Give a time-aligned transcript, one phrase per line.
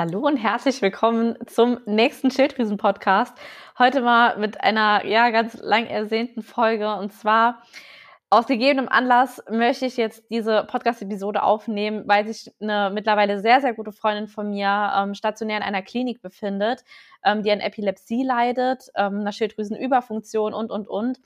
[0.00, 3.36] Hallo und herzlich willkommen zum nächsten Schilddrüsen-Podcast.
[3.78, 7.60] Heute mal mit einer ja ganz lang ersehnten Folge und zwar
[8.30, 13.74] aus gegebenem Anlass möchte ich jetzt diese Podcast-Episode aufnehmen, weil sich eine mittlerweile sehr, sehr
[13.74, 16.82] gute Freundin von mir ähm, stationär in einer Klinik befindet,
[17.22, 21.20] ähm, die an Epilepsie leidet, ähm, einer Schilddrüsenüberfunktion und, und, und.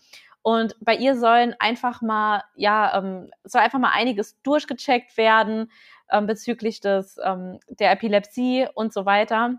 [0.45, 5.73] Und bei ihr sollen einfach mal, ja, ähm, soll einfach mal einiges durchgecheckt werden
[6.13, 9.55] ähm, bezüglich des, ähm, der Epilepsie und so weiter.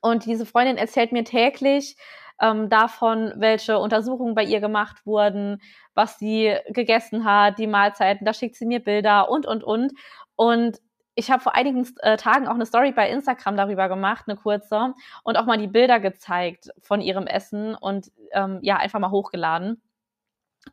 [0.00, 1.96] Und diese Freundin erzählt mir täglich
[2.40, 5.60] ähm, davon, welche Untersuchungen bei ihr gemacht wurden,
[5.94, 9.92] was sie gegessen hat, die Mahlzeiten, da schickt sie mir Bilder und, und, und.
[10.36, 10.78] Und
[11.16, 14.94] ich habe vor einigen äh, Tagen auch eine Story bei Instagram darüber gemacht, eine kurze,
[15.24, 19.82] und auch mal die Bilder gezeigt von ihrem Essen und ähm, ja, einfach mal hochgeladen.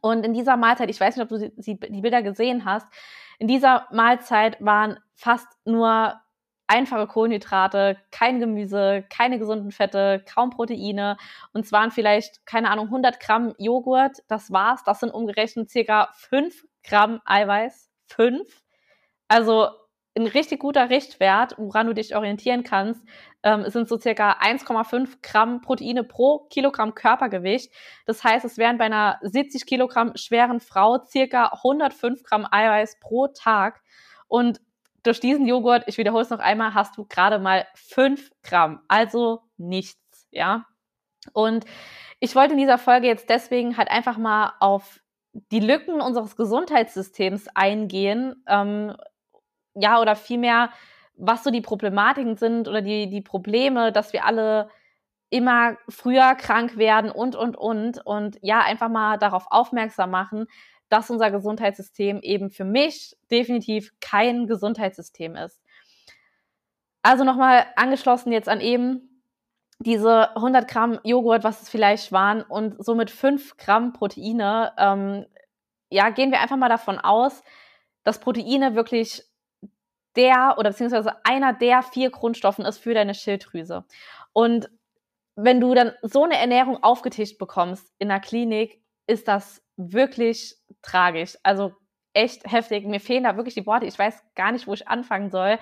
[0.01, 2.87] Und in dieser Mahlzeit, ich weiß nicht, ob du die, die Bilder gesehen hast,
[3.39, 6.19] in dieser Mahlzeit waren fast nur
[6.67, 11.17] einfache Kohlenhydrate, kein Gemüse, keine gesunden Fette, kaum Proteine.
[11.53, 14.23] Und es waren vielleicht, keine Ahnung, 100 Gramm Joghurt.
[14.27, 14.83] Das war's.
[14.83, 17.89] Das sind umgerechnet circa 5 Gramm Eiweiß.
[18.07, 18.41] 5.
[19.27, 19.69] Also
[20.15, 23.03] ein richtig guter Richtwert, woran du dich orientieren kannst,
[23.41, 27.71] ähm, sind so circa 1,5 Gramm Proteine pro Kilogramm Körpergewicht.
[28.05, 33.27] Das heißt, es wären bei einer 70 Kilogramm schweren Frau circa 105 Gramm Eiweiß pro
[33.27, 33.81] Tag.
[34.27, 34.61] Und
[35.01, 38.81] durch diesen Joghurt, ich wiederhole es noch einmal, hast du gerade mal 5 Gramm.
[38.87, 40.65] Also nichts, ja.
[41.33, 41.65] Und
[42.19, 44.99] ich wollte in dieser Folge jetzt deswegen halt einfach mal auf
[45.33, 48.95] die Lücken unseres Gesundheitssystems eingehen, ähm,
[49.75, 50.69] ja, oder vielmehr,
[51.15, 54.69] was so die Problematiken sind oder die, die Probleme, dass wir alle
[55.29, 58.05] immer früher krank werden und, und, und.
[58.05, 60.47] Und ja, einfach mal darauf aufmerksam machen,
[60.89, 65.59] dass unser Gesundheitssystem eben für mich definitiv kein Gesundheitssystem ist.
[67.01, 69.09] Also nochmal angeschlossen jetzt an eben
[69.79, 74.71] diese 100 Gramm Joghurt, was es vielleicht waren, und somit 5 Gramm Proteine.
[74.77, 75.25] Ähm,
[75.89, 77.43] ja, gehen wir einfach mal davon aus,
[78.03, 79.23] dass Proteine wirklich
[80.15, 83.85] der oder beziehungsweise einer der vier Grundstoffen ist für deine Schilddrüse.
[84.31, 84.69] Und
[85.35, 91.37] wenn du dann so eine Ernährung aufgetischt bekommst in der Klinik, ist das wirklich tragisch.
[91.43, 91.73] Also
[92.13, 92.85] echt heftig.
[92.85, 93.85] Mir fehlen da wirklich die Worte.
[93.85, 95.57] Ich weiß gar nicht, wo ich anfangen soll.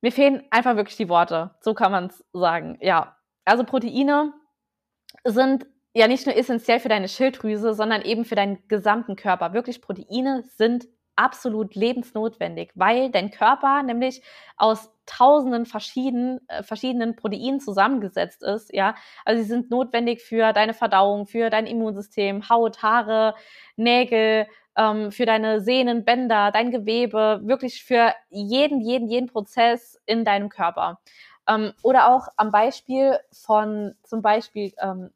[0.00, 1.54] Mir fehlen einfach wirklich die Worte.
[1.60, 2.78] So kann man es sagen.
[2.80, 3.16] Ja.
[3.44, 4.32] Also Proteine
[5.24, 9.52] sind ja nicht nur essentiell für deine Schilddrüse, sondern eben für deinen gesamten Körper.
[9.52, 10.86] Wirklich Proteine sind
[11.16, 14.22] absolut lebensnotwendig, weil dein Körper nämlich
[14.56, 18.94] aus tausenden verschiedenen, äh, verschiedenen Proteinen zusammengesetzt ist, ja.
[19.24, 23.34] Also sie sind notwendig für deine Verdauung, für dein Immunsystem, Haut, Haare,
[23.76, 24.46] Nägel,
[24.76, 30.48] ähm, für deine Sehnen, Bänder, dein Gewebe, wirklich für jeden, jeden, jeden Prozess in deinem
[30.48, 31.00] Körper.
[31.48, 35.10] Ähm, oder auch am Beispiel von zum Beispiel ähm,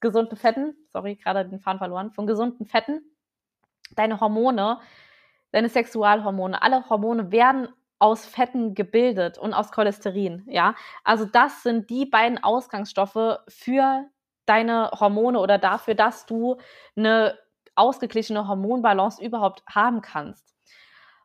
[0.00, 3.00] gesunden Fetten, sorry, gerade den Faden verloren, von gesunden Fetten,
[3.96, 4.78] deine Hormone
[5.56, 7.68] deine Sexualhormone, alle Hormone werden
[7.98, 10.74] aus Fetten gebildet und aus Cholesterin, ja.
[11.04, 14.04] Also das sind die beiden Ausgangsstoffe für
[14.46, 16.58] deine Hormone oder dafür, dass du
[16.96, 17.38] eine
[17.74, 20.54] ausgeglichene Hormonbalance überhaupt haben kannst.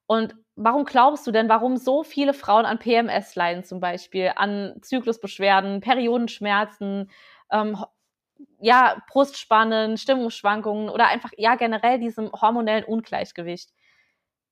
[0.07, 4.75] Und warum glaubst du denn, warum so viele Frauen an PMS leiden zum Beispiel, an
[4.81, 7.09] Zyklusbeschwerden, Periodenschmerzen,
[7.51, 7.77] ähm,
[8.59, 13.71] ja, Brustspannen, Stimmungsschwankungen oder einfach ja generell diesem hormonellen Ungleichgewicht?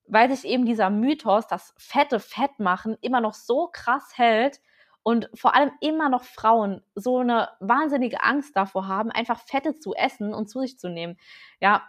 [0.09, 4.59] Weil sich eben dieser Mythos, das fette Fett machen, immer noch so krass hält
[5.03, 9.94] und vor allem immer noch Frauen so eine wahnsinnige Angst davor haben, einfach Fette zu
[9.94, 11.18] essen und zu sich zu nehmen.
[11.62, 11.84] Ja,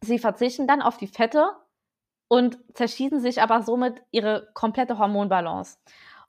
[0.00, 1.52] sie verzichten dann auf die Fette
[2.28, 5.78] und zerschießen sich aber somit ihre komplette Hormonbalance.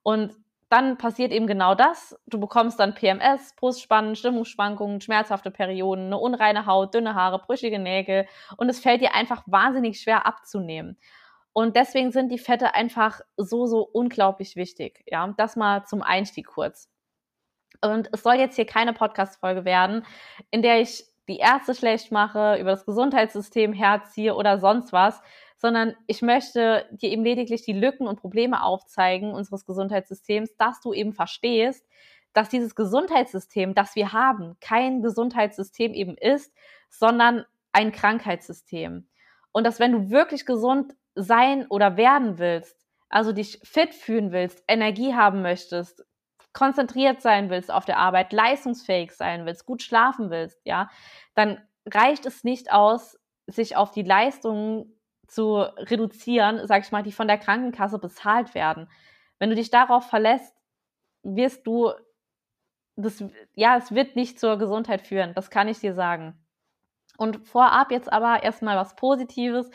[0.03, 0.35] Und
[0.69, 2.19] dann passiert eben genau das.
[2.28, 8.28] Du bekommst dann PMS, Brustspannen, Stimmungsschwankungen, schmerzhafte Perioden, eine unreine Haut, dünne Haare, brüchige Nägel
[8.57, 10.97] und es fällt dir einfach wahnsinnig schwer abzunehmen.
[11.53, 15.03] Und deswegen sind die Fette einfach so, so unglaublich wichtig.
[15.07, 16.89] Ja, das mal zum Einstieg kurz.
[17.81, 20.06] Und es soll jetzt hier keine Podcast-Folge werden,
[20.51, 25.21] in der ich die Ärzte schlecht mache, über das Gesundheitssystem herziehe oder sonst was,
[25.57, 30.94] sondern ich möchte dir eben lediglich die Lücken und Probleme aufzeigen unseres Gesundheitssystems, dass du
[30.94, 31.86] eben verstehst,
[32.33, 36.54] dass dieses Gesundheitssystem, das wir haben, kein Gesundheitssystem eben ist,
[36.89, 39.07] sondern ein Krankheitssystem.
[39.51, 44.63] Und dass wenn du wirklich gesund sein oder werden willst, also dich fit fühlen willst,
[44.68, 46.06] Energie haben möchtest,
[46.54, 50.89] konzentriert sein willst auf der Arbeit, leistungsfähig sein willst, gut schlafen willst, ja,
[51.33, 54.96] dann reicht es nicht aus, sich auf die Leistungen
[55.27, 58.89] zu reduzieren, sag ich mal, die von der Krankenkasse bezahlt werden.
[59.39, 60.56] Wenn du dich darauf verlässt,
[61.24, 61.91] wirst du
[62.95, 65.33] das, ja, es wird nicht zur Gesundheit führen.
[65.35, 66.33] Das kann ich dir sagen.
[67.18, 69.69] Und vorab jetzt aber erstmal was Positives.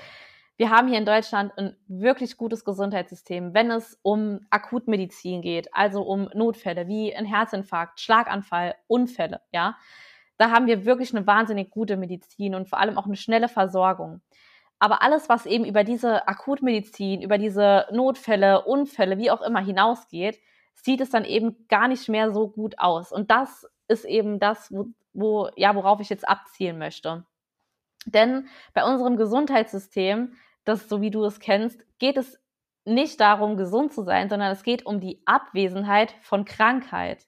[0.56, 6.02] Wir haben hier in Deutschland ein wirklich gutes Gesundheitssystem, wenn es um Akutmedizin geht, also
[6.02, 9.76] um Notfälle wie ein Herzinfarkt, Schlaganfall, Unfälle, ja.
[10.38, 14.22] Da haben wir wirklich eine wahnsinnig gute Medizin und vor allem auch eine schnelle Versorgung.
[14.82, 20.40] Aber alles, was eben über diese Akutmedizin, über diese Notfälle, Unfälle, wie auch immer hinausgeht,
[20.74, 23.12] sieht es dann eben gar nicht mehr so gut aus.
[23.12, 27.24] Und das ist eben das, wo, wo ja, worauf ich jetzt abzielen möchte.
[28.06, 30.34] Denn bei unserem Gesundheitssystem,
[30.64, 32.40] das so wie du es kennst, geht es
[32.84, 37.24] nicht darum, gesund zu sein, sondern es geht um die Abwesenheit von Krankheit.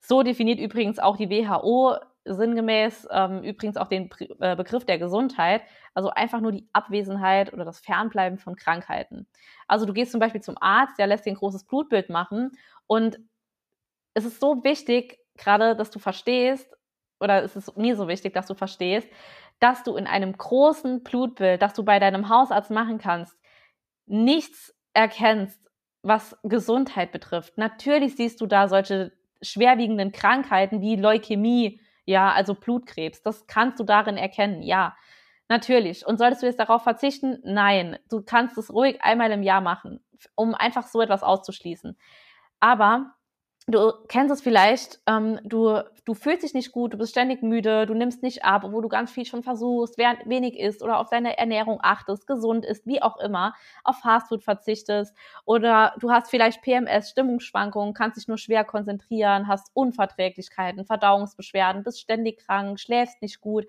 [0.00, 1.96] So definiert übrigens auch die WHO
[2.34, 4.10] sinngemäß ähm, übrigens auch den
[4.40, 5.62] äh, Begriff der Gesundheit,
[5.94, 9.26] also einfach nur die Abwesenheit oder das Fernbleiben von Krankheiten.
[9.66, 12.52] Also du gehst zum Beispiel zum Arzt, der lässt dir ein großes Blutbild machen
[12.86, 13.18] und
[14.14, 16.68] es ist so wichtig, gerade, dass du verstehst,
[17.20, 19.08] oder es ist mir so wichtig, dass du verstehst,
[19.60, 23.36] dass du in einem großen Blutbild, das du bei deinem Hausarzt machen kannst,
[24.06, 25.60] nichts erkennst,
[26.02, 27.58] was Gesundheit betrifft.
[27.58, 33.22] Natürlich siehst du da solche schwerwiegenden Krankheiten wie Leukämie, ja, also Blutkrebs.
[33.22, 34.96] Das kannst du darin erkennen, ja.
[35.50, 36.06] Natürlich.
[36.06, 37.38] Und solltest du jetzt darauf verzichten?
[37.44, 37.98] Nein.
[38.08, 40.00] Du kannst es ruhig einmal im Jahr machen,
[40.34, 41.98] um einfach so etwas auszuschließen.
[42.60, 43.14] Aber
[43.68, 47.86] du kennst es vielleicht, ähm, du, du fühlst dich nicht gut, du bist ständig müde,
[47.86, 51.36] du nimmst nicht ab, obwohl du ganz viel schon versuchst, wenig isst oder auf deine
[51.36, 53.54] Ernährung achtest, gesund ist, wie auch immer,
[53.84, 59.70] auf Fastfood verzichtest oder du hast vielleicht PMS, Stimmungsschwankungen, kannst dich nur schwer konzentrieren, hast
[59.74, 63.66] Unverträglichkeiten, Verdauungsbeschwerden, bist ständig krank, schläfst nicht gut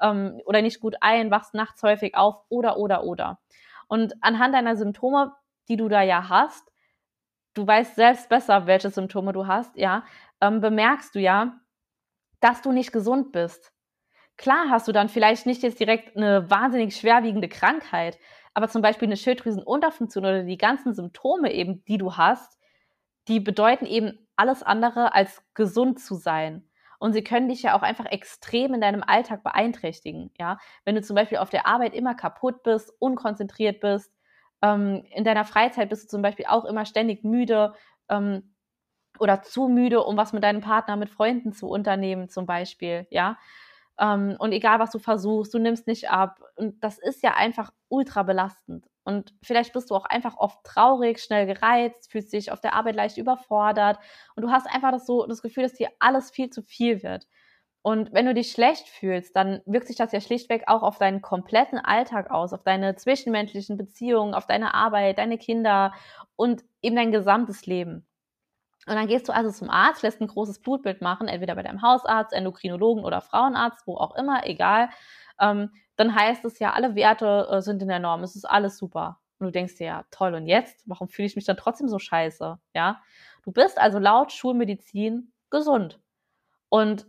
[0.00, 3.38] ähm, oder nicht gut ein, wachst nachts häufig auf oder, oder, oder.
[3.86, 5.34] Und anhand deiner Symptome,
[5.68, 6.71] die du da ja hast,
[7.54, 10.04] du weißt selbst besser, welche Symptome du hast, ja,
[10.40, 11.60] ähm, bemerkst du ja,
[12.40, 13.72] dass du nicht gesund bist.
[14.36, 18.18] Klar hast du dann vielleicht nicht jetzt direkt eine wahnsinnig schwerwiegende Krankheit,
[18.54, 22.58] aber zum Beispiel eine Schilddrüsenunterfunktion oder die ganzen Symptome eben, die du hast,
[23.28, 26.68] die bedeuten eben alles andere als gesund zu sein.
[26.98, 30.30] Und sie können dich ja auch einfach extrem in deinem Alltag beeinträchtigen.
[30.38, 34.12] Ja, wenn du zum Beispiel auf der Arbeit immer kaputt bist, unkonzentriert bist,
[34.62, 37.74] ähm, in deiner Freizeit bist du zum Beispiel auch immer ständig müde
[38.08, 38.54] ähm,
[39.18, 43.38] oder zu müde, um was mit deinem Partner, mit Freunden zu unternehmen, zum Beispiel, ja.
[43.98, 46.40] Ähm, und egal, was du versuchst, du nimmst nicht ab.
[46.56, 48.86] Und das ist ja einfach ultra belastend.
[49.04, 52.94] Und vielleicht bist du auch einfach oft traurig, schnell gereizt, fühlst dich auf der Arbeit
[52.96, 53.98] leicht überfordert
[54.36, 57.26] und du hast einfach das so das Gefühl, dass dir alles viel zu viel wird.
[57.82, 61.20] Und wenn du dich schlecht fühlst, dann wirkt sich das ja schlichtweg auch auf deinen
[61.20, 65.92] kompletten Alltag aus, auf deine zwischenmenschlichen Beziehungen, auf deine Arbeit, deine Kinder
[66.36, 68.06] und eben dein gesamtes Leben.
[68.86, 71.82] Und dann gehst du also zum Arzt, lässt ein großes Blutbild machen, entweder bei deinem
[71.82, 74.88] Hausarzt, Endokrinologen oder Frauenarzt, wo auch immer, egal.
[75.40, 78.78] Ähm, dann heißt es ja, alle Werte äh, sind in der Norm, es ist alles
[78.78, 79.20] super.
[79.38, 80.82] Und du denkst dir, ja, toll, und jetzt?
[80.86, 82.58] Warum fühle ich mich dann trotzdem so scheiße?
[82.74, 83.02] Ja?
[83.44, 86.00] Du bist also laut Schulmedizin gesund.
[86.68, 87.06] Und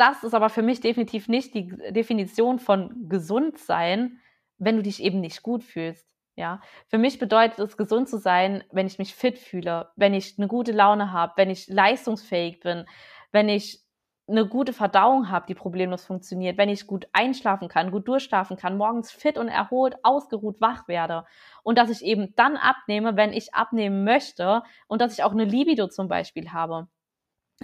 [0.00, 4.18] das ist aber für mich definitiv nicht die Definition von gesund sein,
[4.58, 6.06] wenn du dich eben nicht gut fühlst.
[6.36, 10.38] Ja, für mich bedeutet es gesund zu sein, wenn ich mich fit fühle, wenn ich
[10.38, 12.86] eine gute Laune habe, wenn ich leistungsfähig bin,
[13.30, 13.84] wenn ich
[14.26, 18.78] eine gute Verdauung habe, die problemlos funktioniert, wenn ich gut einschlafen kann, gut durchschlafen kann,
[18.78, 21.26] morgens fit und erholt, ausgeruht wach werde
[21.62, 25.44] und dass ich eben dann abnehme, wenn ich abnehmen möchte und dass ich auch eine
[25.44, 26.88] Libido zum Beispiel habe.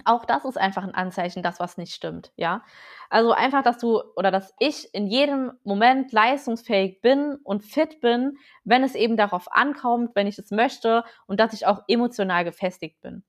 [0.05, 2.63] Auch das ist einfach ein Anzeichen, dass was nicht stimmt, ja.
[3.09, 8.37] Also einfach, dass du oder dass ich in jedem Moment leistungsfähig bin und fit bin,
[8.63, 13.01] wenn es eben darauf ankommt, wenn ich es möchte und dass ich auch emotional gefestigt
[13.01, 13.23] bin.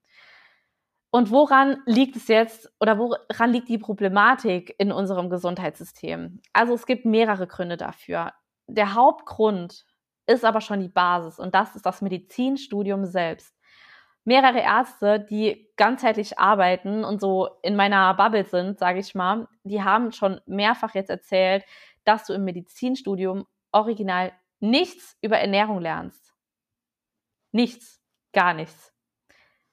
[1.10, 6.40] Und woran liegt es jetzt oder woran liegt die Problematik in unserem Gesundheitssystem?
[6.52, 8.34] Also es gibt mehrere Gründe dafür.
[8.66, 9.86] Der Hauptgrund
[10.26, 13.57] ist aber schon die Basis und das ist das Medizinstudium selbst
[14.28, 19.82] mehrere Ärzte, die ganzheitlich arbeiten und so in meiner Bubble sind, sage ich mal, die
[19.82, 21.64] haben schon mehrfach jetzt erzählt,
[22.04, 26.34] dass du im Medizinstudium original nichts über Ernährung lernst.
[27.52, 28.02] Nichts,
[28.34, 28.92] gar nichts.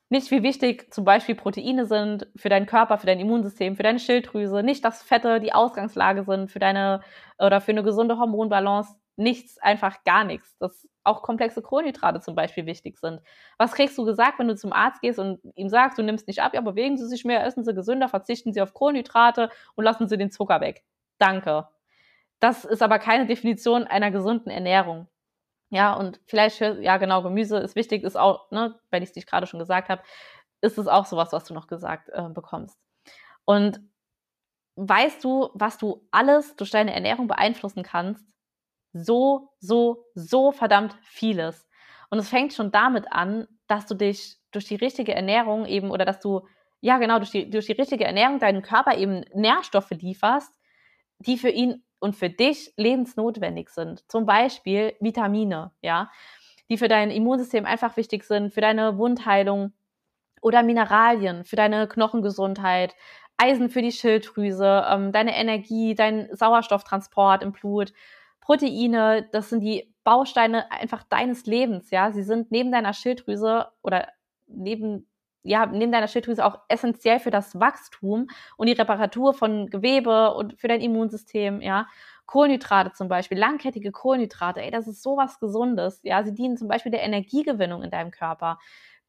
[0.07, 3.99] Nicht wie wichtig zum Beispiel Proteine sind für deinen Körper, für dein Immunsystem, für deine
[3.99, 7.01] Schilddrüse, nicht, dass Fette die Ausgangslage sind für deine
[7.37, 8.95] oder für eine gesunde Hormonbalance.
[9.17, 10.57] Nichts, einfach gar nichts.
[10.57, 13.21] Das auch komplexe Kohlenhydrate zum Beispiel wichtig sind.
[13.57, 16.41] Was kriegst du gesagt, wenn du zum Arzt gehst und ihm sagst, du nimmst nicht
[16.41, 20.07] ab, ja, bewegen Sie sich mehr, essen Sie gesünder, verzichten Sie auf Kohlenhydrate und lassen
[20.07, 20.83] Sie den Zucker weg.
[21.17, 21.67] Danke.
[22.39, 25.07] Das ist aber keine Definition einer gesunden Ernährung.
[25.69, 29.25] Ja, und vielleicht, ja genau, Gemüse ist wichtig, ist auch, ne, wenn ich es dich
[29.25, 30.01] gerade schon gesagt habe,
[30.61, 32.79] ist es auch sowas, was du noch gesagt äh, bekommst.
[33.45, 33.79] Und
[34.75, 38.25] weißt du, was du alles durch deine Ernährung beeinflussen kannst?
[38.97, 41.67] So, so, so verdammt vieles.
[42.09, 46.05] Und es fängt schon damit an, dass du dich durch die richtige Ernährung eben oder
[46.05, 46.47] dass du,
[46.79, 50.57] ja genau, durch die, durch die richtige Ernährung deinen Körper eben Nährstoffe lieferst,
[51.19, 54.09] die für ihn und für dich lebensnotwendig sind.
[54.09, 56.09] Zum Beispiel Vitamine, ja,
[56.69, 59.73] die für dein Immunsystem einfach wichtig sind, für deine Wundheilung
[60.41, 62.95] oder Mineralien, für deine Knochengesundheit,
[63.35, 67.91] Eisen für die Schilddrüse, ähm, deine Energie, dein Sauerstofftransport im Blut,
[68.45, 72.11] Proteine, das sind die Bausteine einfach deines Lebens, ja.
[72.11, 74.07] Sie sind neben deiner Schilddrüse oder
[74.47, 75.07] neben
[75.47, 80.59] ja, neben deiner Schilddrüse auch essentiell für das Wachstum und die Reparatur von Gewebe und
[80.59, 81.87] für dein Immunsystem, ja.
[82.27, 86.23] Kohlenhydrate zum Beispiel, langkettige Kohlenhydrate, ey, das ist sowas Gesundes, ja.
[86.23, 88.59] Sie dienen zum Beispiel der Energiegewinnung in deinem Körper.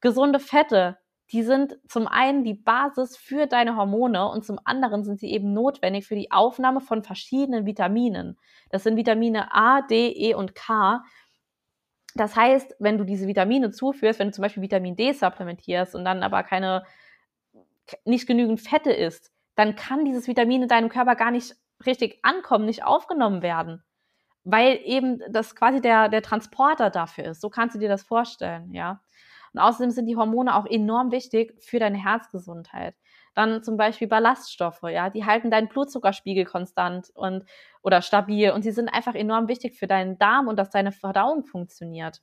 [0.00, 0.98] Gesunde Fette,
[1.32, 5.52] die sind zum einen die Basis für deine Hormone und zum anderen sind sie eben
[5.52, 8.38] notwendig für die Aufnahme von verschiedenen Vitaminen.
[8.70, 11.02] Das sind Vitamine A, D, E und K.
[12.14, 16.04] Das heißt, wenn du diese Vitamine zuführst, wenn du zum Beispiel Vitamin D supplementierst und
[16.04, 16.84] dann aber keine,
[18.04, 22.66] nicht genügend Fette isst, dann kann dieses Vitamin in deinem Körper gar nicht richtig ankommen,
[22.66, 23.82] nicht aufgenommen werden.
[24.44, 27.40] Weil eben das quasi der, der Transporter dafür ist.
[27.40, 29.00] So kannst du dir das vorstellen, ja.
[29.56, 32.94] Und außerdem sind die Hormone auch enorm wichtig für deine Herzgesundheit.
[33.34, 37.44] Dann zum Beispiel Ballaststoffe, ja, die halten deinen Blutzuckerspiegel konstant und
[37.82, 41.44] oder stabil und sie sind einfach enorm wichtig für deinen Darm und dass deine Verdauung
[41.44, 42.22] funktioniert.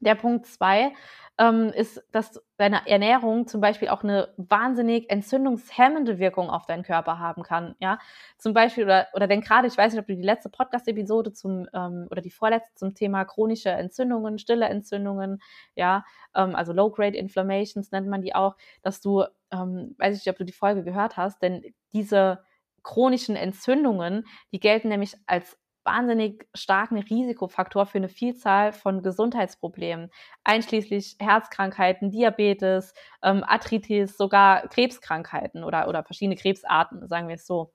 [0.00, 0.92] Der Punkt zwei
[1.38, 7.18] ähm, ist, dass deine Ernährung zum Beispiel auch eine wahnsinnig entzündungshemmende Wirkung auf deinen Körper
[7.18, 7.76] haben kann.
[7.78, 7.98] Ja,
[8.38, 11.68] zum Beispiel oder oder denn gerade, ich weiß nicht, ob du die letzte Podcast-Episode zum
[11.72, 15.40] ähm, oder die vorletzte zum Thema chronische Entzündungen, stille Entzündungen,
[15.76, 20.32] ja, ähm, also Low-Grade Inflammations nennt man die auch, dass du, ähm, weiß ich nicht,
[20.32, 21.62] ob du die Folge gehört hast, denn
[21.92, 22.42] diese
[22.82, 25.57] chronischen Entzündungen, die gelten nämlich als
[25.88, 30.10] wahnsinnig starken Risikofaktor für eine Vielzahl von Gesundheitsproblemen,
[30.44, 32.92] einschließlich Herzkrankheiten, Diabetes,
[33.22, 37.72] ähm, Arthritis, sogar Krebskrankheiten oder, oder verschiedene Krebsarten, sagen wir es so.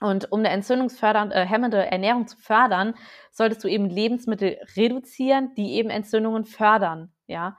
[0.00, 2.94] Und um eine entzündungshemmende äh, Ernährung zu fördern,
[3.32, 7.12] solltest du eben Lebensmittel reduzieren, die eben Entzündungen fördern.
[7.26, 7.58] Ja,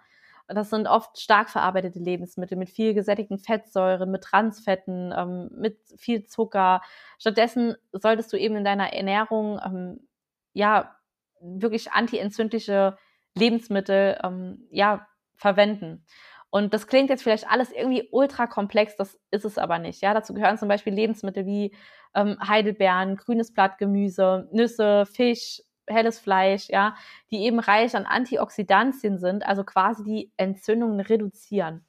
[0.53, 6.25] das sind oft stark verarbeitete Lebensmittel mit viel gesättigten Fettsäuren, mit Transfetten, ähm, mit viel
[6.25, 6.81] Zucker.
[7.19, 10.07] Stattdessen solltest du eben in deiner Ernährung ähm,
[10.53, 10.95] ja
[11.41, 12.97] wirklich antientzündliche
[13.35, 16.05] Lebensmittel ähm, ja verwenden.
[16.49, 20.01] Und das klingt jetzt vielleicht alles irgendwie ultra komplex, das ist es aber nicht.
[20.01, 21.73] Ja, dazu gehören zum Beispiel Lebensmittel wie
[22.13, 26.95] ähm, Heidelbeeren, grünes Blattgemüse, Nüsse, Fisch, helles Fleisch, ja,
[27.31, 31.85] die eben reich an Antioxidantien sind, also quasi die Entzündungen reduzieren.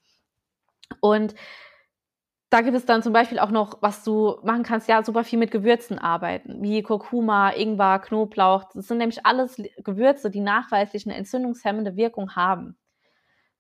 [1.01, 1.35] Und
[2.51, 5.39] da gibt es dann zum Beispiel auch noch, was du machen kannst, ja, super viel
[5.39, 8.65] mit Gewürzen arbeiten, wie Kurkuma, Ingwer, Knoblauch.
[8.75, 12.77] Das sind nämlich alles Gewürze, die nachweislich eine entzündungshemmende Wirkung haben.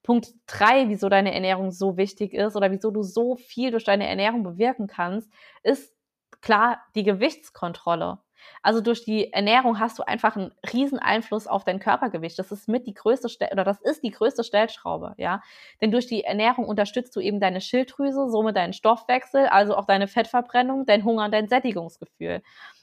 [0.03, 4.07] Punkt drei, wieso deine Ernährung so wichtig ist oder wieso du so viel durch deine
[4.07, 5.95] Ernährung bewirken kannst, ist
[6.43, 8.19] klar die Gewichtskontrolle.
[8.63, 12.39] Also durch die Ernährung hast du einfach einen riesen Einfluss auf dein Körpergewicht.
[12.39, 15.43] Das ist mit die größte Stel oder das ist die größte Stellschraube, ja.
[15.81, 20.09] Denn durch die Ernährung unterstützt du eben deine Schilddrüse, somit deinen Stoffwechsel, also auch deine
[20.09, 22.43] Fettverbrennung, dein Hunger und dein Sättigungsgefühl.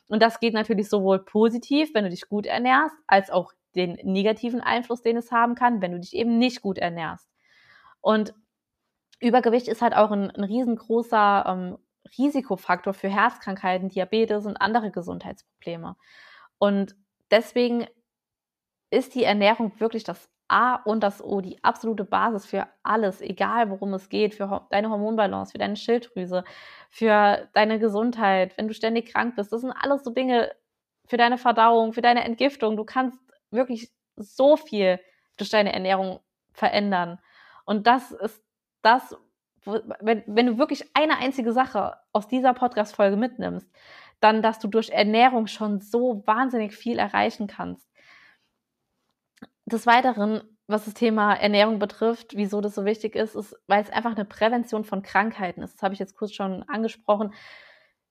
[0.09, 4.61] Und das geht natürlich sowohl positiv, wenn du dich gut ernährst, als auch den negativen
[4.61, 7.29] Einfluss, den es haben kann, wenn du dich eben nicht gut ernährst.
[8.01, 8.33] Und
[9.19, 11.77] Übergewicht ist halt auch ein, ein riesengroßer ähm,
[12.17, 15.95] Risikofaktor für Herzkrankheiten, Diabetes und andere Gesundheitsprobleme.
[16.57, 16.95] Und
[17.31, 17.87] deswegen
[18.91, 23.69] ist die Ernährung wirklich das A und das O, die absolute Basis für alles, egal
[23.69, 26.43] worum es geht, für deine Hormonbalance, für deine Schilddrüse,
[26.89, 29.53] für deine Gesundheit, wenn du ständig krank bist.
[29.53, 30.51] Das sind alles so Dinge
[31.05, 32.77] für deine Verdauung, für deine Entgiftung.
[32.77, 33.19] Du kannst
[33.51, 34.99] wirklich so viel
[35.37, 36.19] durch deine Ernährung
[36.53, 37.19] verändern.
[37.65, 38.43] Und das ist
[38.81, 39.15] das,
[39.65, 43.69] wenn, wenn du wirklich eine einzige Sache aus dieser Podcast-Folge mitnimmst,
[44.19, 47.87] dann, dass du durch Ernährung schon so wahnsinnig viel erreichen kannst.
[49.65, 53.89] Des Weiteren, was das Thema Ernährung betrifft, wieso das so wichtig ist, ist, weil es
[53.89, 55.75] einfach eine Prävention von Krankheiten ist.
[55.75, 57.33] Das habe ich jetzt kurz schon angesprochen.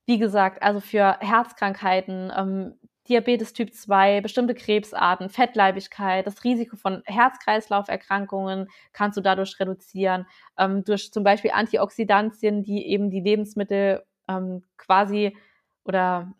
[0.07, 2.79] Wie gesagt, also für Herzkrankheiten, ähm,
[3.09, 10.27] Diabetes Typ 2, bestimmte Krebsarten, Fettleibigkeit, das Risiko von Herz-Kreislauf-Erkrankungen kannst du dadurch reduzieren,
[10.59, 15.37] ähm, durch zum Beispiel Antioxidantien, die eben die Lebensmittel ähm, quasi
[15.85, 16.33] oder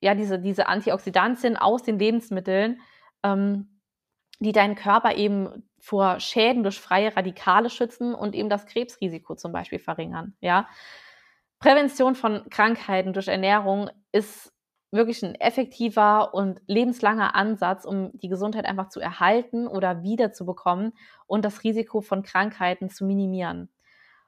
[0.00, 2.80] ja, diese, diese Antioxidantien aus den Lebensmitteln
[3.22, 3.68] ähm,
[4.40, 9.52] die deinen Körper eben vor Schäden durch freie Radikale schützen und eben das Krebsrisiko zum
[9.52, 10.34] Beispiel verringern.
[10.40, 10.68] Ja,
[11.58, 14.52] Prävention von Krankheiten durch Ernährung ist
[14.90, 20.92] wirklich ein effektiver und lebenslanger Ansatz, um die Gesundheit einfach zu erhalten oder wiederzubekommen
[21.26, 23.68] und das Risiko von Krankheiten zu minimieren.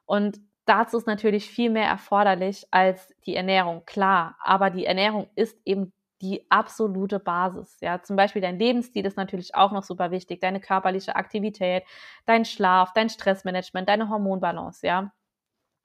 [0.07, 5.57] Und dazu ist natürlich viel mehr erforderlich als die Ernährung, klar, aber die Ernährung ist
[5.65, 7.79] eben die absolute Basis.
[7.81, 11.85] Ja, zum Beispiel dein Lebensstil ist natürlich auch noch super wichtig, deine körperliche Aktivität,
[12.27, 15.13] dein Schlaf, dein Stressmanagement, deine Hormonbalance, ja.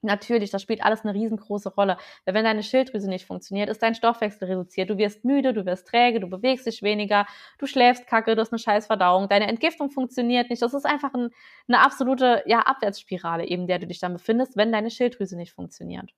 [0.05, 1.97] Natürlich, das spielt alles eine riesengroße Rolle.
[2.25, 4.89] Weil wenn deine Schilddrüse nicht funktioniert, ist dein Stoffwechsel reduziert.
[4.89, 7.25] Du wirst müde, du wirst träge, du bewegst dich weniger,
[7.57, 10.61] du schläfst kacke, du hast eine scheiß Verdauung, deine Entgiftung funktioniert nicht.
[10.61, 11.29] Das ist einfach ein,
[11.67, 16.11] eine absolute ja, Abwärtsspirale, eben der du dich dann befindest, wenn deine Schilddrüse nicht funktioniert.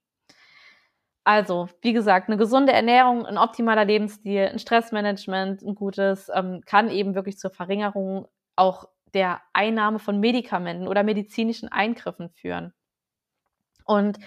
[1.23, 6.89] Also, wie gesagt, eine gesunde Ernährung, ein optimaler Lebensstil, ein Stressmanagement, ein gutes, ähm, kann
[6.89, 12.73] eben wirklich zur Verringerung auch der Einnahme von Medikamenten oder medizinischen Eingriffen führen.
[13.87, 14.19] Und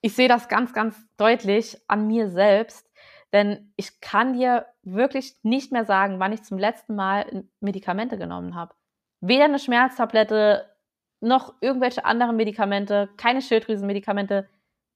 [0.00, 2.88] ich sehe das ganz, ganz deutlich an mir selbst,
[3.32, 8.54] denn ich kann dir wirklich nicht mehr sagen, wann ich zum letzten Mal Medikamente genommen
[8.54, 8.74] habe.
[9.20, 10.74] Weder eine Schmerztablette
[11.20, 14.48] noch irgendwelche anderen Medikamente, keine Schilddrüsenmedikamente,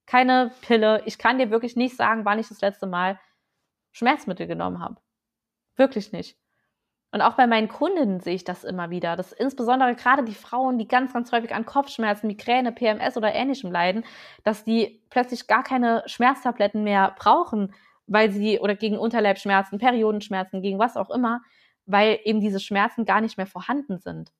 [0.06, 1.02] keine Pille.
[1.04, 3.20] Ich kann dir wirklich nicht sagen, wann ich das letzte Mal
[3.92, 4.96] Schmerzmittel genommen habe.
[5.76, 6.38] Wirklich nicht.
[7.12, 10.78] Und auch bei meinen Kundinnen sehe ich das immer wieder, dass insbesondere gerade die Frauen,
[10.78, 14.04] die ganz, ganz häufig an Kopfschmerzen, Migräne, PMS oder ähnlichem leiden,
[14.44, 17.74] dass die plötzlich gar keine Schmerztabletten mehr brauchen,
[18.06, 21.42] weil sie oder gegen Unterleibschmerzen, Periodenschmerzen, gegen was auch immer,
[21.84, 24.32] weil eben diese Schmerzen gar nicht mehr vorhanden sind.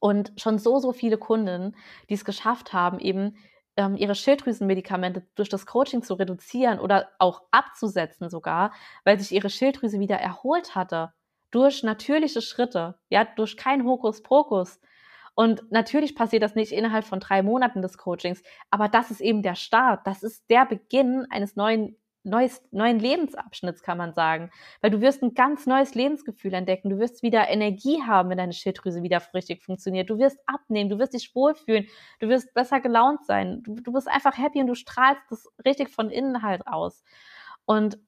[0.00, 1.74] Und schon so, so viele Kunden,
[2.10, 3.36] die es geschafft haben, eben
[3.76, 8.72] ähm, ihre Schilddrüsenmedikamente durch das Coaching zu reduzieren oder auch abzusetzen sogar,
[9.04, 11.12] weil sich ihre Schilddrüse wieder erholt hatte
[11.50, 14.80] durch natürliche Schritte, ja, durch kein Hokuspokus.
[15.34, 19.42] Und natürlich passiert das nicht innerhalb von drei Monaten des Coachings, aber das ist eben
[19.42, 20.06] der Start.
[20.06, 24.50] Das ist der Beginn eines neuen, neues, neuen Lebensabschnitts, kann man sagen.
[24.80, 26.90] Weil du wirst ein ganz neues Lebensgefühl entdecken.
[26.90, 30.10] Du wirst wieder Energie haben, wenn deine Schilddrüse wieder richtig funktioniert.
[30.10, 31.86] Du wirst abnehmen, du wirst dich wohlfühlen,
[32.18, 33.62] du wirst besser gelaunt sein.
[33.62, 37.02] Du, du bist einfach happy und du strahlst das richtig von innen halt aus.
[37.64, 37.98] Und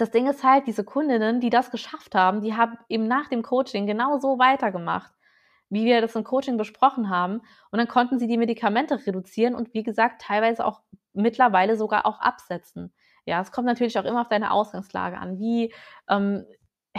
[0.00, 3.42] das Ding ist halt, diese Kundinnen, die das geschafft haben, die haben eben nach dem
[3.42, 5.12] Coaching genau so weitergemacht,
[5.68, 7.42] wie wir das im Coaching besprochen haben.
[7.70, 10.80] Und dann konnten sie die Medikamente reduzieren und wie gesagt, teilweise auch
[11.12, 12.92] mittlerweile sogar auch absetzen.
[13.26, 15.38] Ja, es kommt natürlich auch immer auf deine Ausgangslage an.
[15.38, 15.72] Wie
[16.08, 16.46] ähm,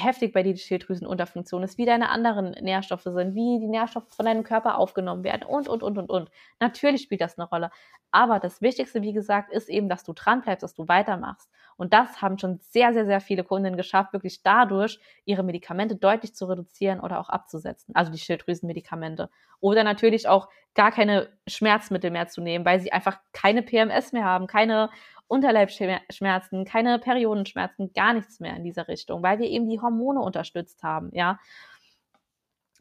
[0.04, 4.26] heftig bei dir die Schilddrüsenunterfunktion ist, wie deine anderen Nährstoffe sind, wie die Nährstoffe von
[4.26, 6.32] deinem Körper aufgenommen werden und, und, und, und, und.
[6.60, 7.72] Natürlich spielt das eine Rolle.
[8.12, 11.50] Aber das Wichtigste, wie gesagt, ist eben, dass du dran bleibst, dass du weitermachst.
[11.78, 16.36] Und das haben schon sehr, sehr, sehr viele Kunden geschafft, wirklich dadurch ihre Medikamente deutlich
[16.36, 17.96] zu reduzieren oder auch abzusetzen.
[17.96, 19.30] Also die Schilddrüsenmedikamente.
[19.62, 24.26] Oder natürlich auch gar keine Schmerzmittel mehr zu nehmen, weil sie einfach keine PMS mehr
[24.26, 24.90] haben, keine
[25.32, 30.84] Unterleibschmerzen, keine Periodenschmerzen, gar nichts mehr in dieser Richtung, weil wir eben die Hormone unterstützt
[30.84, 31.40] haben, ja.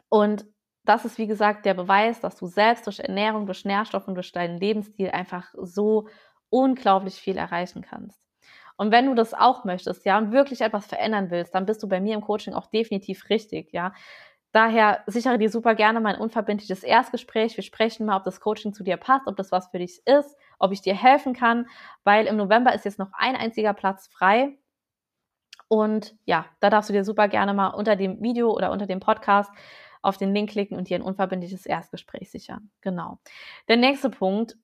[0.09, 0.45] Und
[0.85, 4.33] das ist, wie gesagt, der Beweis, dass du selbst durch Ernährung, durch Nährstoffe und durch
[4.33, 6.09] deinen Lebensstil einfach so
[6.49, 8.21] unglaublich viel erreichen kannst.
[8.77, 11.89] Und wenn du das auch möchtest, ja, und wirklich etwas verändern willst, dann bist du
[11.89, 13.93] bei mir im Coaching auch definitiv richtig, ja.
[14.53, 17.57] Daher sichere dir super gerne mein unverbindliches Erstgespräch.
[17.57, 20.37] Wir sprechen mal, ob das Coaching zu dir passt, ob das was für dich ist,
[20.59, 21.67] ob ich dir helfen kann,
[22.03, 24.59] weil im November ist jetzt noch ein einziger Platz frei.
[25.69, 28.99] Und ja, da darfst du dir super gerne mal unter dem Video oder unter dem
[28.99, 29.53] Podcast
[30.03, 32.71] auf den Link klicken und dir ein unverbindliches Erstgespräch sichern.
[32.81, 33.19] Genau.
[33.69, 34.57] Der nächste Punkt,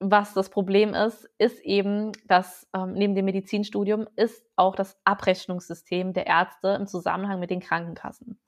[0.00, 6.12] was das Problem ist, ist eben, dass ähm, neben dem Medizinstudium ist auch das Abrechnungssystem
[6.12, 8.40] der Ärzte im Zusammenhang mit den Krankenkassen.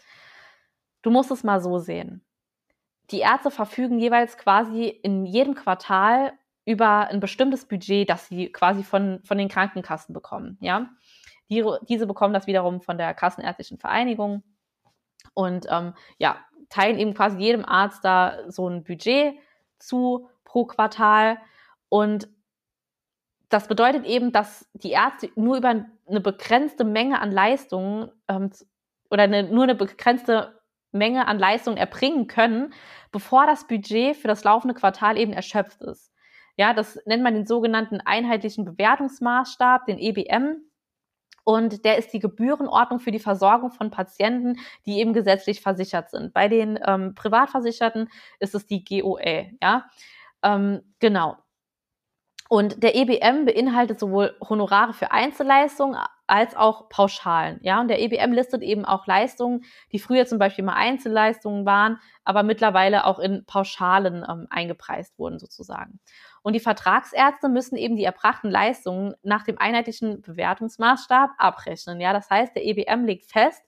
[1.02, 2.24] Du musst es mal so sehen.
[3.10, 6.32] Die Ärzte verfügen jeweils quasi in jedem Quartal
[6.64, 10.58] über ein bestimmtes Budget, das sie quasi von, von den Krankenkassen bekommen.
[10.60, 10.90] Ja?
[11.50, 14.44] Die, diese bekommen das wiederum von der Kassenärztlichen Vereinigung
[15.34, 19.34] und ähm, ja, teilen eben quasi jedem Arzt da so ein Budget
[19.78, 21.38] zu pro Quartal.
[21.88, 22.28] Und
[23.48, 28.50] das bedeutet eben, dass die Ärzte nur über eine begrenzte Menge an Leistungen ähm,
[29.10, 30.59] oder eine, nur eine begrenzte
[30.92, 32.72] Menge an Leistung erbringen können,
[33.12, 36.12] bevor das Budget für das laufende Quartal eben erschöpft ist.
[36.56, 40.62] Ja, das nennt man den sogenannten einheitlichen Bewertungsmaßstab, den EBM.
[41.42, 46.34] Und der ist die Gebührenordnung für die Versorgung von Patienten, die eben gesetzlich versichert sind.
[46.34, 48.08] Bei den ähm, Privatversicherten
[48.40, 49.50] ist es die GOL.
[49.62, 49.86] Ja,
[50.42, 51.36] ähm, genau.
[52.48, 55.96] Und der EBM beinhaltet sowohl Honorare für Einzelleistungen
[56.30, 57.58] als auch Pauschalen.
[57.62, 61.98] Ja, und der EBM listet eben auch Leistungen, die früher zum Beispiel mal Einzelleistungen waren,
[62.24, 65.98] aber mittlerweile auch in Pauschalen ähm, eingepreist wurden sozusagen.
[66.42, 72.00] Und die Vertragsärzte müssen eben die erbrachten Leistungen nach dem einheitlichen Bewertungsmaßstab abrechnen.
[72.00, 73.64] Ja, das heißt, der EBM legt fest,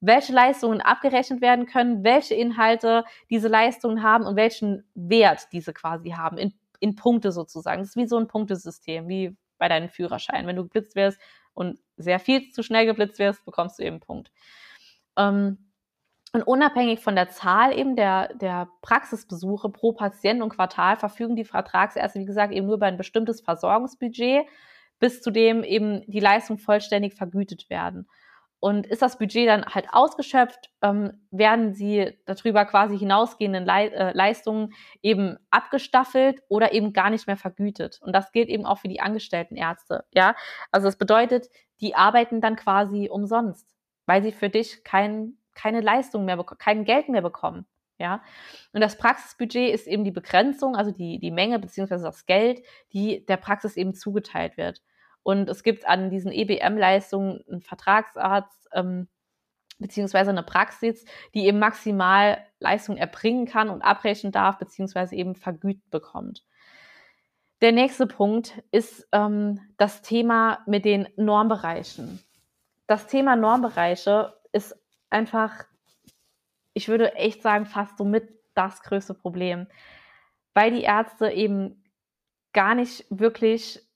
[0.00, 6.10] welche Leistungen abgerechnet werden können, welche Inhalte diese Leistungen haben und welchen Wert diese quasi
[6.10, 7.80] haben, in, in Punkte sozusagen.
[7.80, 10.48] Das ist wie so ein Punktesystem, wie bei deinem Führerschein.
[10.48, 11.20] Wenn du geblitzt wirst
[11.60, 14.32] und sehr viel zu schnell geblitzt wirst, bekommst du eben einen Punkt.
[15.16, 15.70] Ähm,
[16.32, 21.44] und unabhängig von der Zahl eben der, der Praxisbesuche pro Patient und Quartal verfügen die
[21.44, 24.46] Vertragsärzte, wie gesagt, eben nur über ein bestimmtes Versorgungsbudget,
[25.00, 28.08] bis zu dem eben die Leistungen vollständig vergütet werden.
[28.60, 34.12] Und ist das Budget dann halt ausgeschöpft, ähm, werden sie darüber quasi hinausgehenden Le äh,
[34.12, 37.98] Leistungen eben abgestaffelt oder eben gar nicht mehr vergütet.
[38.02, 40.04] Und das gilt eben auch für die angestellten Ärzte.
[40.12, 40.36] Ja,
[40.70, 41.48] also das bedeutet,
[41.80, 47.08] die arbeiten dann quasi umsonst, weil sie für dich kein, keine Leistung mehr, kein Geld
[47.08, 47.66] mehr bekommen.
[47.98, 48.22] Ja,
[48.72, 52.62] und das Praxisbudget ist eben die Begrenzung, also die, die Menge beziehungsweise das Geld,
[52.94, 54.82] die der Praxis eben zugeteilt wird.
[55.22, 59.08] Und es gibt an diesen EBM-Leistungen einen Vertragsarzt ähm,
[59.80, 61.04] beziehungsweise eine Praxis,
[61.34, 66.44] die eben maximal Leistung erbringen kann und abrechnen darf, beziehungsweise eben vergütet bekommt.
[67.60, 72.22] Der nächste Punkt ist ähm, das Thema mit den Normbereichen.
[72.86, 74.78] Das Thema Normbereiche ist
[75.10, 75.64] einfach,
[76.72, 79.66] ich würde echt sagen, fast somit das größte Problem,
[80.54, 81.84] weil die Ärzte eben
[82.52, 83.86] gar nicht wirklich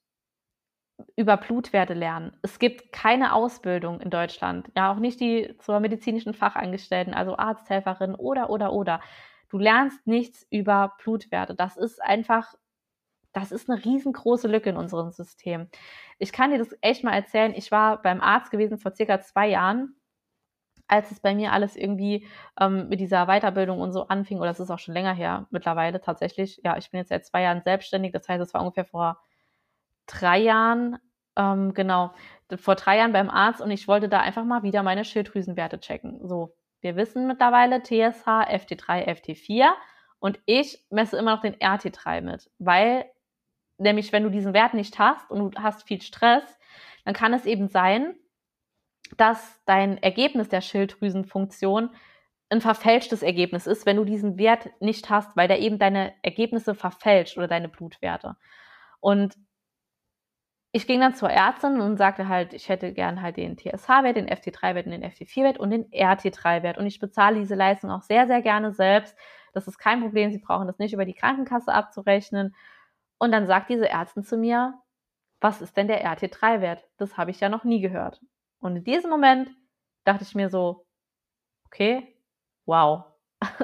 [1.15, 2.37] über Blutwerte lernen.
[2.41, 8.15] Es gibt keine Ausbildung in Deutschland, ja auch nicht die zur medizinischen Fachangestellten, also Arzthelferin
[8.15, 9.01] oder oder oder.
[9.49, 11.55] Du lernst nichts über Blutwerte.
[11.55, 12.55] Das ist einfach,
[13.33, 15.69] das ist eine riesengroße Lücke in unserem System.
[16.19, 17.53] Ich kann dir das echt mal erzählen.
[17.55, 19.95] Ich war beim Arzt gewesen vor circa zwei Jahren,
[20.87, 22.27] als es bei mir alles irgendwie
[22.59, 24.39] ähm, mit dieser Weiterbildung und so anfing.
[24.39, 26.61] Oder es ist auch schon länger her mittlerweile tatsächlich.
[26.63, 28.13] Ja, ich bin jetzt seit zwei Jahren selbstständig.
[28.13, 29.19] Das heißt, es war ungefähr vor
[30.07, 30.97] drei Jahren,
[31.35, 32.13] ähm, genau,
[32.57, 36.27] vor drei Jahren beim Arzt und ich wollte da einfach mal wieder meine Schilddrüsenwerte checken.
[36.27, 39.69] So, wir wissen mittlerweile TSH, FT3, FT4
[40.19, 43.05] und ich messe immer noch den RT3 mit, weil
[43.77, 46.43] nämlich wenn du diesen Wert nicht hast und du hast viel Stress,
[47.03, 48.15] dann kann es eben sein,
[49.17, 51.89] dass dein Ergebnis der Schilddrüsenfunktion
[52.49, 56.75] ein verfälschtes Ergebnis ist, wenn du diesen Wert nicht hast, weil der eben deine Ergebnisse
[56.75, 58.35] verfälscht oder deine Blutwerte.
[58.99, 59.35] Und
[60.75, 64.27] ich ging dann zur Ärztin und sagte halt, ich hätte gern halt den TSH-Wert, den
[64.27, 66.77] FT3-Wert und den FT4-Wert und den RT3-Wert.
[66.77, 69.17] Und ich bezahle diese Leistung auch sehr, sehr gerne selbst.
[69.53, 70.33] Das ist kein Problem.
[70.33, 72.53] Sie brauchen das nicht über die Krankenkasse abzurechnen.
[73.17, 74.73] Und dann sagt diese Ärztin zu mir,
[75.39, 76.83] was ist denn der RT3-Wert?
[76.97, 78.19] Das habe ich ja noch nie gehört.
[78.59, 79.49] Und in diesem Moment
[80.03, 80.85] dachte ich mir so,
[81.67, 82.17] okay,
[82.65, 83.05] wow.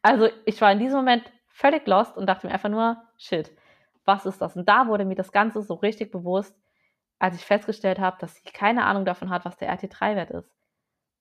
[0.00, 3.52] also ich war in diesem Moment völlig lost und dachte mir einfach nur, shit
[4.06, 4.56] was ist das?
[4.56, 6.56] Und da wurde mir das Ganze so richtig bewusst,
[7.18, 10.50] als ich festgestellt habe, dass sie keine Ahnung davon hat, was der RT3-Wert ist.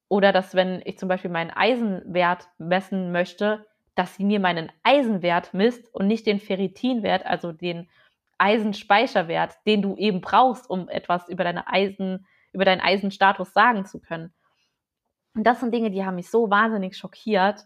[0.08, 5.54] Oder dass, wenn ich zum Beispiel meinen Eisenwert messen möchte, dass sie mir meinen Eisenwert
[5.54, 7.90] misst und nicht den Ferritinwert, also den
[8.38, 14.00] Eisenspeicherwert, den du eben brauchst, um etwas über deine Eisen, über deinen Eisenstatus sagen zu
[14.00, 14.34] können.
[15.34, 17.66] Und das sind Dinge, die haben mich so wahnsinnig schockiert,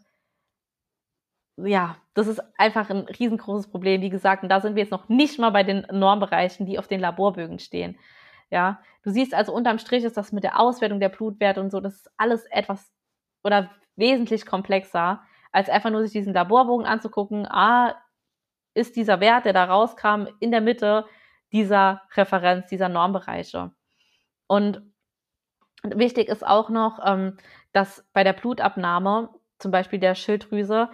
[1.63, 4.43] ja, das ist einfach ein riesengroßes Problem, wie gesagt.
[4.43, 7.59] Und da sind wir jetzt noch nicht mal bei den Normbereichen, die auf den Laborbögen
[7.59, 7.97] stehen.
[8.49, 11.79] Ja, du siehst also unterm Strich ist das mit der Auswertung der Blutwerte und so,
[11.79, 12.91] das ist alles etwas
[13.43, 17.45] oder wesentlich komplexer, als einfach nur sich diesen Laborbogen anzugucken.
[17.47, 17.95] Ah,
[18.73, 21.05] ist dieser Wert, der da rauskam, in der Mitte
[21.51, 23.71] dieser Referenz, dieser Normbereiche.
[24.47, 24.81] Und
[25.83, 27.37] wichtig ist auch noch, ähm,
[27.71, 30.89] dass bei der Blutabnahme, zum Beispiel der Schilddrüse,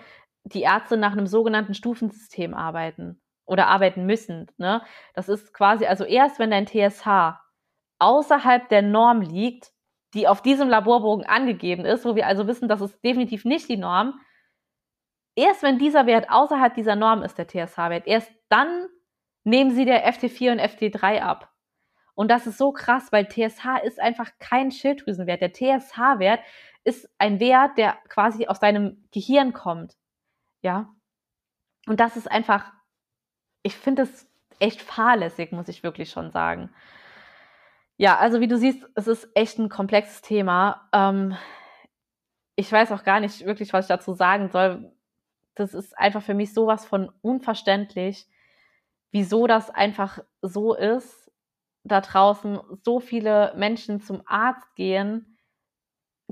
[0.46, 4.48] die Ärzte nach einem sogenannten Stufensystem arbeiten oder arbeiten müssen.
[4.58, 4.82] Ne?
[5.14, 7.38] Das ist quasi, also erst wenn dein TSH
[8.00, 9.72] außerhalb der Norm liegt,
[10.14, 13.78] die auf diesem Laborbogen angegeben ist, wo wir also wissen, das ist definitiv nicht die
[13.78, 14.20] Norm,
[15.36, 18.88] erst wenn dieser Wert außerhalb dieser Norm ist, der TSH-Wert, erst dann
[19.44, 21.52] nehmen sie der FT4 und FT3 ab.
[22.14, 25.42] Und das ist so krass, weil TSH ist einfach kein Schilddrüsenwert.
[25.42, 26.40] Der TSH-Wert
[26.86, 29.98] ist ein Wert, der quasi aus deinem Gehirn kommt.
[30.66, 30.90] Ja.
[31.86, 32.74] Und das ist einfach,
[33.62, 36.74] ich finde es echt fahrlässig, muss ich wirklich schon sagen.
[37.98, 40.90] Ja, also wie du siehst, es ist echt ein komplexes Thema.
[40.92, 41.38] Ähm,
[42.56, 44.92] ich weiß auch gar nicht wirklich, was ich dazu sagen soll.
[45.54, 48.28] Das ist einfach für mich sowas von unverständlich,
[49.12, 51.32] wieso das einfach so ist,
[51.84, 55.35] da draußen so viele Menschen zum Arzt gehen,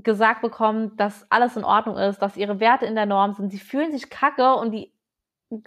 [0.02, 3.50] gesagt bekommen, dass alles in Ordnung ist, dass ihre Werte in der Norm sind.
[3.50, 4.92] Sie fühlen sich kacke und die,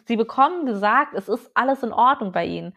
[0.05, 2.75] sie bekommen gesagt, es ist alles in Ordnung bei ihnen.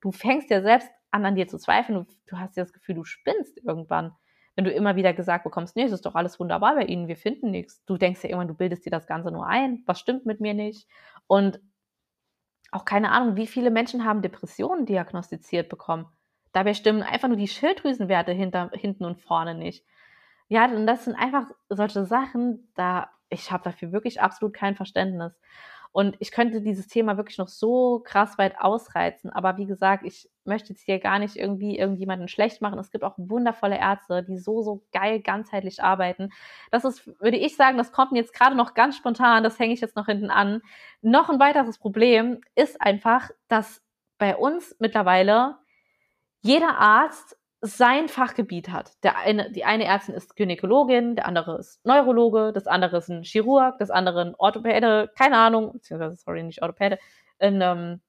[0.00, 2.04] Du fängst ja selbst an, an dir zu zweifeln.
[2.04, 4.12] Du, du hast ja das Gefühl, du spinnst irgendwann.
[4.54, 7.16] Wenn du immer wieder gesagt bekommst, nee, es ist doch alles wunderbar bei ihnen, wir
[7.16, 7.84] finden nichts.
[7.86, 9.82] Du denkst ja irgendwann, du bildest dir das Ganze nur ein.
[9.86, 10.88] Was stimmt mit mir nicht?
[11.26, 11.60] Und
[12.70, 16.06] auch keine Ahnung, wie viele Menschen haben Depressionen diagnostiziert bekommen.
[16.52, 19.84] Dabei stimmen einfach nur die Schilddrüsenwerte hinter, hinten und vorne nicht.
[20.52, 25.32] Ja, und das sind einfach solche Sachen, da ich habe dafür wirklich absolut kein Verständnis.
[25.92, 29.30] Und ich könnte dieses Thema wirklich noch so krass weit ausreizen.
[29.30, 32.78] Aber wie gesagt, ich möchte jetzt hier gar nicht irgendwie irgendjemanden schlecht machen.
[32.78, 36.28] Es gibt auch wundervolle Ärzte, die so, so geil ganzheitlich arbeiten.
[36.70, 39.44] Das ist, würde ich sagen, das kommt mir jetzt gerade noch ganz spontan.
[39.44, 40.60] Das hänge ich jetzt noch hinten an.
[41.00, 43.82] Noch ein weiteres Problem ist einfach, dass
[44.18, 45.56] bei uns mittlerweile
[46.42, 48.92] jeder Arzt sein Fachgebiet hat.
[49.04, 53.22] Der eine, die eine Ärztin ist Gynäkologin, der andere ist Neurologe, das andere ist ein
[53.22, 56.98] Chirurg, das andere ein Orthopäde, keine Ahnung, beziehungsweise, sorry, nicht Orthopäde,
[57.38, 58.00] ein ähm,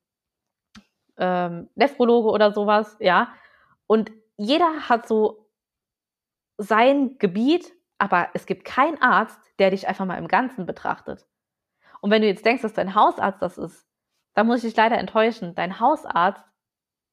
[1.18, 3.32] ähm, Nephrologe oder sowas, ja.
[3.86, 5.48] Und jeder hat so
[6.58, 11.28] sein Gebiet, aber es gibt keinen Arzt, der dich einfach mal im Ganzen betrachtet.
[12.02, 13.88] Und wenn du jetzt denkst, dass dein Hausarzt das ist,
[14.34, 15.54] dann muss ich dich leider enttäuschen.
[15.54, 16.44] Dein Hausarzt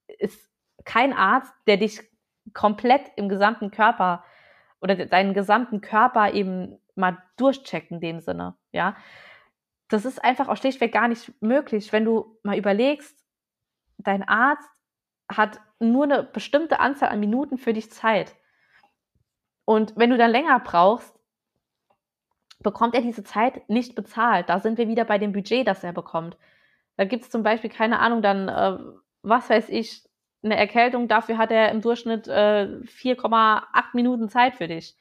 [0.07, 0.51] ist
[0.85, 2.10] kein Arzt, der dich
[2.53, 4.25] komplett im gesamten Körper
[4.81, 8.97] oder deinen gesamten Körper eben mal durchcheckt in dem Sinne, ja.
[9.89, 13.25] Das ist einfach auch schlichtweg gar nicht möglich, wenn du mal überlegst,
[13.99, 14.69] dein Arzt
[15.29, 18.37] hat nur eine bestimmte Anzahl an Minuten für dich Zeit.
[19.65, 21.19] Und wenn du dann länger brauchst,
[22.61, 24.49] bekommt er diese Zeit nicht bezahlt.
[24.49, 26.37] Da sind wir wieder bei dem Budget, das er bekommt.
[26.97, 28.79] Da gibt es zum Beispiel, keine Ahnung, dann, äh,
[29.23, 30.05] was weiß ich,
[30.43, 34.97] eine Erkältung, dafür hat er im Durchschnitt äh, 4,8 Minuten Zeit für dich.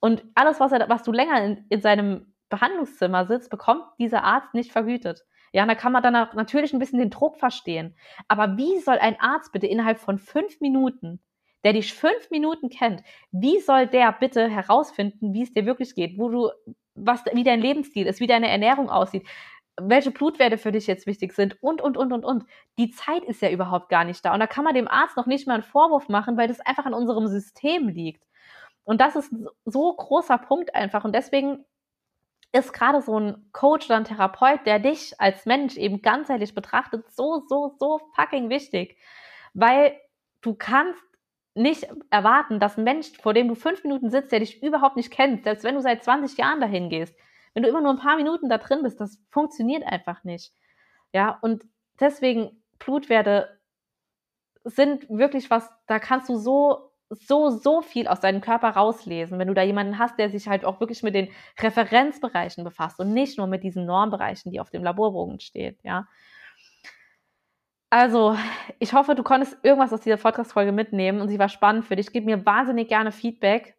[0.00, 4.54] Und alles, was, er, was du länger in, in seinem Behandlungszimmer sitzt, bekommt dieser Arzt
[4.54, 5.24] nicht vergütet.
[5.52, 7.96] Ja, da kann man dann natürlich ein bisschen den Druck verstehen.
[8.28, 11.20] Aber wie soll ein Arzt bitte innerhalb von fünf Minuten,
[11.64, 16.18] der dich fünf Minuten kennt, wie soll der bitte herausfinden, wie es dir wirklich geht,
[16.18, 16.50] wo du,
[16.94, 19.26] was, wie dein Lebensstil ist, wie deine Ernährung aussieht,
[19.82, 22.44] welche Blutwerte für dich jetzt wichtig sind und, und, und, und, und.
[22.78, 24.34] Die Zeit ist ja überhaupt gar nicht da.
[24.34, 26.86] Und da kann man dem Arzt noch nicht mal einen Vorwurf machen, weil das einfach
[26.86, 28.24] an unserem System liegt.
[28.84, 29.32] Und das ist
[29.64, 31.04] so großer Punkt einfach.
[31.04, 31.64] Und deswegen
[32.52, 37.10] ist gerade so ein Coach oder ein Therapeut, der dich als Mensch eben ganzheitlich betrachtet,
[37.12, 38.96] so, so, so fucking wichtig.
[39.54, 39.96] Weil
[40.40, 41.02] du kannst
[41.54, 45.10] nicht erwarten, dass ein Mensch, vor dem du fünf Minuten sitzt, der dich überhaupt nicht
[45.10, 47.14] kennt, selbst wenn du seit 20 Jahren dahin gehst,
[47.54, 50.52] wenn du immer nur ein paar Minuten da drin bist, das funktioniert einfach nicht.
[51.12, 51.64] Ja, und
[51.98, 53.60] deswegen Blutwerte
[54.64, 59.48] sind wirklich was, da kannst du so, so, so viel aus deinem Körper rauslesen, wenn
[59.48, 63.38] du da jemanden hast, der sich halt auch wirklich mit den Referenzbereichen befasst und nicht
[63.38, 66.06] nur mit diesen Normbereichen, die auf dem Laborbogen steht, ja.
[67.92, 68.36] Also,
[68.78, 72.12] ich hoffe, du konntest irgendwas aus dieser Podcast-Folge mitnehmen und sie war spannend für dich.
[72.12, 73.76] Gib mir wahnsinnig gerne Feedback.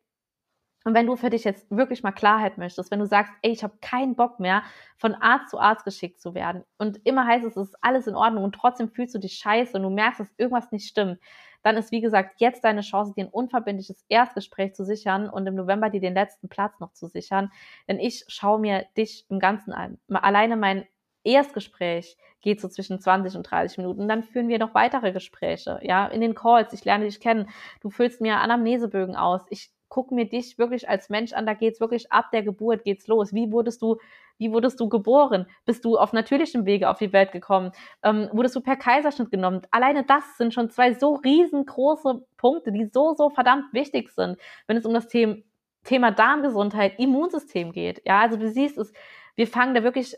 [0.84, 3.64] Und wenn du für dich jetzt wirklich mal Klarheit möchtest, wenn du sagst, ey, ich
[3.64, 4.64] habe keinen Bock mehr,
[4.98, 8.16] von Arzt zu Arzt geschickt zu werden und immer heißt es, es ist alles in
[8.16, 11.20] Ordnung und trotzdem fühlst du dich scheiße und du merkst, dass irgendwas nicht stimmt,
[11.64, 15.56] dann ist, wie gesagt, jetzt deine Chance, dir ein unverbindliches Erstgespräch zu sichern und im
[15.56, 17.52] November dir den letzten Platz noch zu sichern.
[17.88, 20.00] Denn ich schaue mir dich im Ganzen an.
[20.10, 20.88] Alleine mein
[21.24, 24.08] Erstgespräch geht so zwischen 20 und 30 Minuten.
[24.08, 26.74] Dann führen wir noch weitere Gespräche, ja, in den Calls.
[26.74, 27.50] Ich lerne dich kennen.
[27.82, 29.42] Du füllst mir Anamnesebögen aus.
[29.50, 33.08] Ich guck mir dich wirklich als Mensch an, da geht's wirklich ab der Geburt geht's
[33.08, 33.34] los.
[33.34, 33.98] Wie wurdest du,
[34.38, 35.46] wie wurdest du geboren?
[35.66, 37.74] Bist du auf natürlichem Wege auf die Welt gekommen?
[38.02, 39.62] Ähm, wurdest du per Kaiserschnitt genommen?
[39.70, 44.78] Alleine das sind schon zwei so riesengroße Punkte, die so, so verdammt wichtig sind, wenn
[44.78, 45.36] es um das Thema,
[45.84, 48.02] Thema Darmgesundheit, Immunsystem geht.
[48.06, 48.94] Ja, also du siehst es,
[49.36, 50.16] wir fangen da wirklich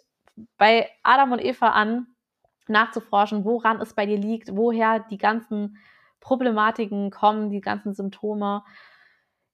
[0.57, 2.07] bei Adam und Eva an,
[2.67, 5.77] nachzuforschen, woran es bei dir liegt, woher die ganzen
[6.19, 8.63] Problematiken kommen, die ganzen Symptome.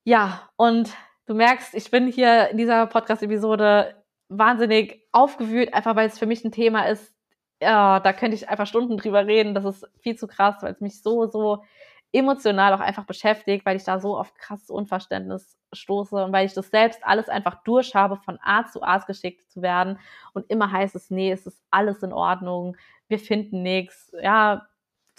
[0.09, 0.91] Ja, und
[1.27, 3.93] du merkst, ich bin hier in dieser Podcast-Episode
[4.27, 7.13] wahnsinnig aufgewühlt, einfach weil es für mich ein Thema ist,
[7.61, 9.53] ja, da könnte ich einfach Stunden drüber reden.
[9.53, 11.63] Das ist viel zu krass, weil es mich so, so
[12.11, 16.55] emotional auch einfach beschäftigt, weil ich da so auf krasses Unverständnis stoße und weil ich
[16.55, 19.99] das selbst alles einfach durch habe, von Arzt zu Arzt geschickt zu werden.
[20.33, 22.77] Und immer heißt es, nee, es ist alles in Ordnung,
[23.09, 24.11] wir finden nichts.
[24.19, 24.67] Ja,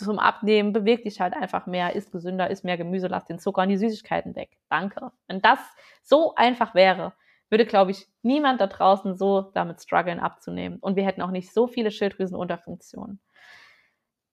[0.04, 3.62] zum Abnehmen, beweg dich halt einfach mehr, isst gesünder, isst mehr Gemüse, lass den Zucker
[3.62, 4.58] und die Süßigkeiten weg.
[4.68, 5.12] Danke.
[5.26, 5.58] Wenn das
[6.02, 7.12] so einfach wäre,
[7.50, 10.78] würde, glaube ich, niemand da draußen so damit strugglen abzunehmen.
[10.80, 13.20] Und wir hätten auch nicht so viele Schilddrüsenunterfunktionen.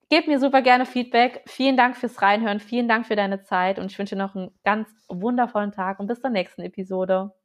[0.10, 1.42] Gebt mir super gerne Feedback.
[1.48, 2.62] Vielen Dank fürs Reinhören.
[2.62, 6.22] Vielen Dank für deine Zeit und ich wünsche noch einen ganz wundervollen Tag und bis
[6.22, 7.37] zur nächsten Episode.